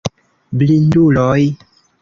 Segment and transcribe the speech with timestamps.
[0.61, 1.45] Blinduloj!